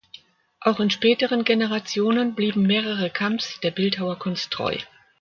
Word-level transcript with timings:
Auch 0.61 0.79
in 0.79 0.89
späteren 0.89 1.43
Generationen 1.43 2.33
blieben 2.33 2.63
mehrere 2.63 3.11
Kamms 3.11 3.59
der 3.61 3.69
Bildhauerkunst 3.69 4.49
treu. 4.49 4.75